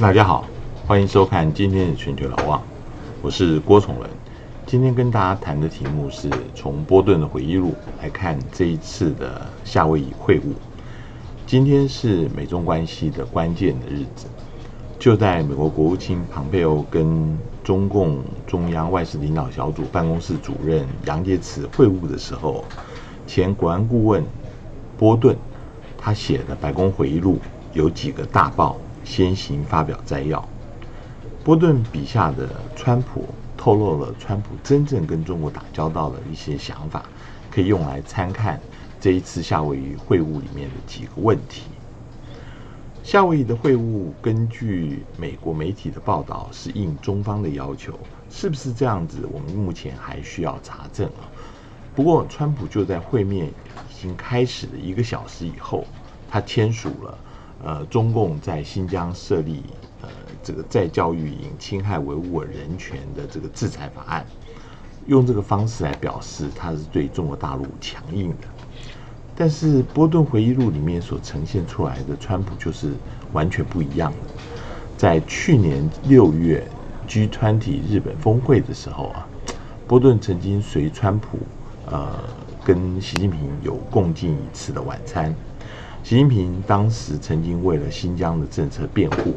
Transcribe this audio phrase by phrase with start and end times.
[0.00, 0.44] 大家好，
[0.86, 2.62] 欢迎收看今天的全球老望，
[3.20, 4.08] 我是郭崇仁。
[4.64, 10.52] 今天跟大家谈的题目是从波顿的回忆录来看这一次的夏威夷会晤。
[11.48, 14.28] 今天是美中关系的关键的日子，
[15.00, 22.64] 就在美国国务卿庞佩欧跟中共中央外事领导小组办公室主任杨洁篪会晤的时候，
[23.26, 24.24] 前国安顾问
[24.96, 25.36] 波顿
[25.98, 27.40] 他写的白宫回忆录
[27.72, 28.76] 有几个大爆。
[29.04, 30.46] 先行发表摘要。
[31.44, 33.26] 波顿笔下的川普
[33.56, 37.04] 透露了川普真正跟中国打交道的一些想法，
[37.50, 38.60] 可以用来参看
[39.00, 41.62] 这一次夏威夷会晤里面的几个问题。
[43.02, 49.26] 夏威夷的会晤，根据美国媒体的报道，是应中方的要求，是不是这样子？
[49.32, 51.24] 我们目前还需要查证啊。
[51.96, 55.86] 不过，川普就在会面已经开始的一个小时以后，
[56.28, 57.16] 他签署了。
[57.64, 59.62] 呃，中共在新疆设立
[60.00, 60.08] 呃
[60.42, 64.24] 这个在教育营，侵害维吾尔人权的这个制裁法案，
[65.06, 68.48] 用这个方式来表示他是对中国大陆强硬的。
[69.34, 72.92] 但是波顿回忆录里面所呈现出来的川普就是
[73.32, 74.18] 完全不一样的。
[74.96, 76.66] 在去年六月
[77.08, 79.26] G20 日本峰会的时候啊，
[79.86, 81.38] 波顿曾经随川普
[81.86, 82.18] 呃
[82.64, 85.34] 跟习近平有共进一次的晚餐。
[86.08, 89.34] 习近平当时曾经为了新疆的政策辩护，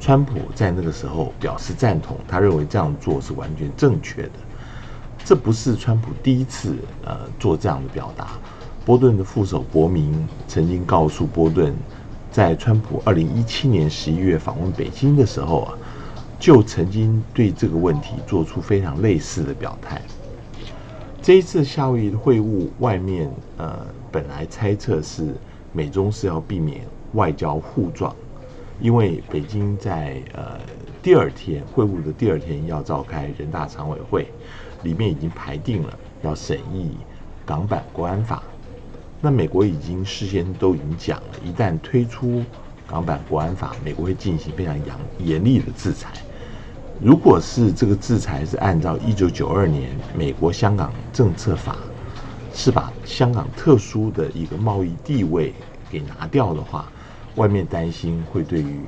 [0.00, 4.32] 川普在那个时候表示赞同，他认为这样做是完全正确的。
[5.24, 8.30] 这不是川普第一次呃做这样的表达。
[8.84, 11.72] 波顿的副手伯明曾经告诉波顿，
[12.32, 15.78] 在川普二零一七年十一月访问北京的时候啊，
[16.40, 20.02] 就曾经对这个问题做出非常类似的表态。
[21.22, 25.36] 这一次夏威夷的会晤，外面呃本来猜测是。
[25.72, 28.14] 美中是要避免外交互撞，
[28.80, 30.58] 因为北京在呃
[31.00, 34.26] 第二天会晤的第二天要召开人大常委会，
[34.82, 36.96] 里面已经排定了要审议
[37.46, 38.42] 港版国安法。
[39.20, 42.42] 那美国已经事先都已经讲了，一旦推出
[42.86, 44.86] 港版国安法，美国会进行非常严
[45.18, 46.12] 严厉的制裁。
[47.00, 51.76] 如果是这个制裁是按照一九九二年美国香港政策法。
[52.52, 55.54] 是把香港特殊的一个贸易地位
[55.90, 56.90] 给拿掉的话，
[57.34, 58.80] 外面担心会对于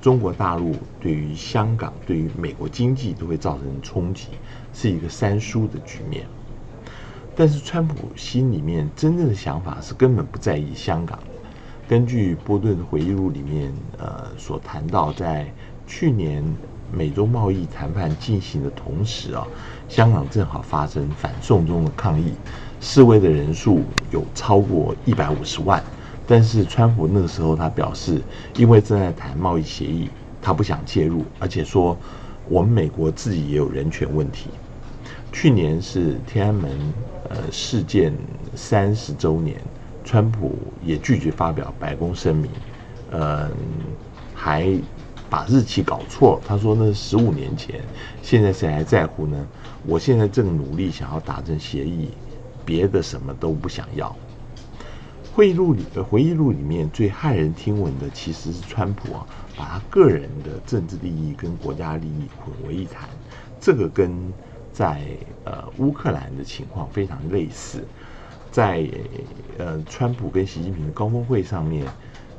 [0.00, 4.28] 中国大陆、对于香港、对于美国经济都会造成冲击，
[4.72, 6.26] 是一个三输的局面。
[7.36, 11.18] 但是川普心里面真正的想法是根本不在意香港。
[11.88, 15.52] 根据波顿回忆录里面，呃，所谈到在
[15.86, 16.44] 去年
[16.92, 19.46] 美中贸易谈判进行的同时啊，
[19.88, 22.32] 香港正好发生反送中的抗议。
[22.80, 25.82] 示威的人数有超过一百五十万，
[26.26, 28.20] 但是川普那个时候他表示，
[28.56, 30.08] 因为正在谈贸易协议，
[30.40, 31.96] 他不想介入，而且说
[32.48, 34.50] 我们美国自己也有人权问题。
[35.32, 36.70] 去年是天安门
[37.28, 38.12] 呃事件
[38.54, 39.60] 三十周年，
[40.04, 42.50] 川普也拒绝发表白宫声明，
[43.10, 43.50] 嗯，
[44.34, 44.70] 还
[45.28, 47.80] 把日期搞错，他说那是十五年前，
[48.22, 49.46] 现在谁还在乎呢？
[49.86, 52.10] 我现在正努力想要达成协议。
[52.66, 54.16] 别的什么都不想要。
[55.34, 63.08] 会议录里，呃回忆录里面最骇人听闻的其实是川普啊，把他个人的政治利益跟国家利益混为一谈。
[63.60, 64.32] 这个跟
[64.72, 65.04] 在
[65.42, 67.84] 呃乌克兰的情况非常类似。
[68.52, 68.88] 在
[69.58, 71.84] 呃川普跟习近平的高峰会上面，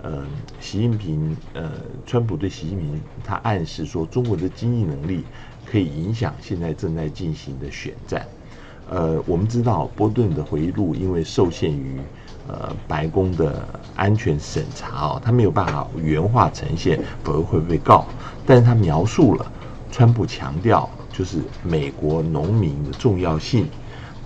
[0.00, 0.24] 呃
[0.60, 1.72] 习近平呃
[2.06, 5.24] 川普对习近平他暗示说，中国的经济能力
[5.66, 8.24] 可以影响现在正在进行的选战。
[8.90, 11.98] 呃，我们知道波顿的回忆录因为受限于
[12.46, 18.04] 呃白宫的安全审查哦，他没有办法原话呈现，否则会被告。
[18.44, 19.50] 但是他描述了
[19.90, 23.66] 川普强调就是美国农民的重要性，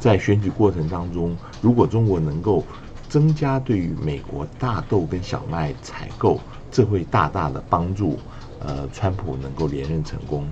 [0.01, 2.65] 在选举过程当中，如果中国能够
[3.09, 6.41] 增加对于美国大豆跟小麦采购，
[6.73, 8.19] 这会大大的帮助
[8.59, 10.45] 呃川普能够连任成功。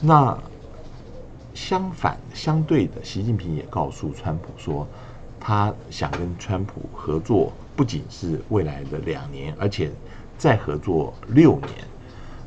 [0.00, 0.36] 那。
[1.54, 4.86] 相反，相对的，习近平也告诉川普说，
[5.38, 9.90] 他想跟川普合作，不仅是未来的两年，而且
[10.38, 11.68] 再合作六年。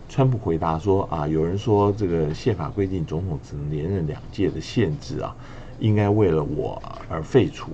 [0.10, 5.36] 川普回答说：“啊，有人说这个宪法规定总统只能连任两届的限制啊，
[5.80, 7.72] 应该为了我而废除。”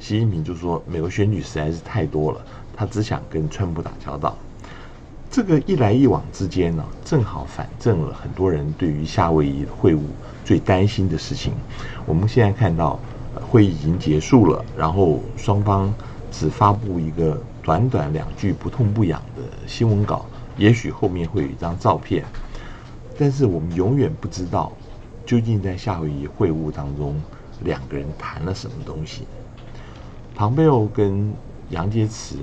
[0.00, 2.40] 习近平就说：“美国选举实在是太多了，
[2.74, 4.36] 他只想跟川普打交道。”
[5.34, 9.98] 这个一来一往之间呢，正好反证了很多人对于夏威夷会晤。
[10.44, 11.52] 最担心的事情，
[12.06, 13.00] 我们现在看到
[13.50, 15.92] 会议已经结束了，然后双方
[16.30, 20.24] 只发布一个短短两句不痛不痒的新闻稿，
[20.56, 22.24] 也许后面会有一张照片，
[23.18, 24.70] 但是我们永远不知道
[25.26, 27.20] 究竟在夏威夷会晤当中
[27.64, 29.22] 两个人谈了什么东西。
[30.32, 31.34] 庞贝欧跟
[31.70, 32.36] 杨洁篪，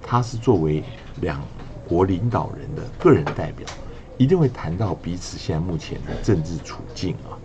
[0.00, 0.84] 他是作为
[1.20, 1.42] 两
[1.88, 3.66] 国领导人的个人代表，
[4.18, 7.38] 一定会谈到彼此现在目前的政治处境啊。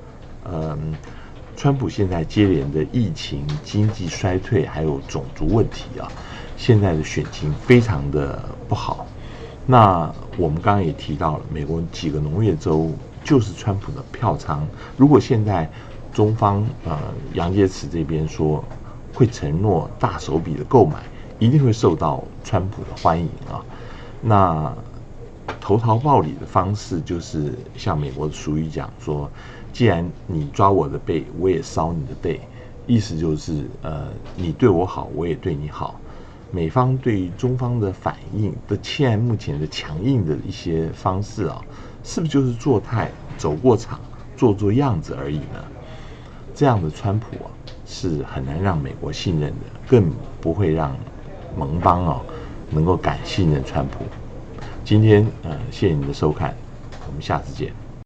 [0.51, 0.93] 嗯，
[1.55, 6.11] 川普现在接连的疫情、经济衰退，还有种族问题啊，
[6.57, 9.05] 现在的选情非常的不好。
[9.67, 12.91] 那我们刚刚也提到了，美国几个农业州
[13.23, 14.67] 就是川普的票仓。
[14.97, 15.69] 如果现在
[16.11, 16.97] 中方呃
[17.33, 18.63] 杨洁篪这边说
[19.13, 21.03] 会承诺大手笔的购买，
[21.38, 23.63] 一定会受到川普的欢迎啊。
[24.21, 24.73] 那
[25.59, 29.29] 投桃报李的方式就是像美国的俗语讲说，
[29.73, 32.39] 既然你抓我的背，我也烧你的背，
[32.85, 36.00] 意思就是呃你对我好，我也对你好。
[36.51, 41.62] 美方对于中方的反应的现在目前的强硬的一些方式啊，
[42.03, 44.00] 是不是就是做态走过场
[44.35, 45.63] 做做样子而已呢？
[46.53, 47.50] 这样的川普啊，
[47.85, 50.94] 是很难让美国信任的，更不会让
[51.57, 52.21] 盟邦啊
[52.71, 54.06] 能够感信任川普。
[54.83, 56.56] 今天呃，谢谢你的收看，
[57.07, 57.81] 我们下次见。